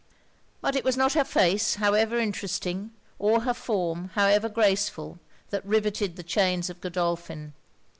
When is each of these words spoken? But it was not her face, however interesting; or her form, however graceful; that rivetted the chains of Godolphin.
But 0.61 0.75
it 0.75 0.83
was 0.83 0.97
not 0.97 1.13
her 1.13 1.23
face, 1.23 1.75
however 1.75 2.17
interesting; 2.17 2.89
or 3.19 3.41
her 3.41 3.53
form, 3.53 4.09
however 4.15 4.49
graceful; 4.49 5.19
that 5.51 5.63
rivetted 5.63 6.15
the 6.15 6.23
chains 6.23 6.71
of 6.71 6.81
Godolphin. 6.81 7.53